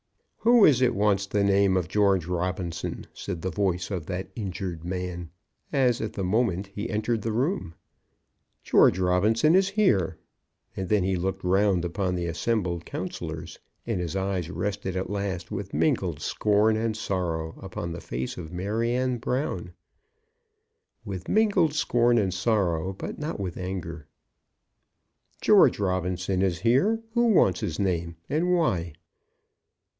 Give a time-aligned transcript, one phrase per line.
[0.39, 4.83] "Who is it wants the name of George Robinson?" said the voice of that injured
[4.83, 5.29] man,
[5.71, 7.75] as at the moment he entered the room.
[8.63, 10.17] "George Robinson is here."
[10.75, 15.51] And then he looked round upon the assembled councillors, and his eyes rested at last
[15.51, 19.71] with mingled scorn and sorrow upon the face of Maryanne Brown;
[21.05, 24.07] with mingled scorn and sorrow, but not with anger.
[25.41, 28.15] "George Robinson is here; who wants his name?
[28.27, 28.93] and why?"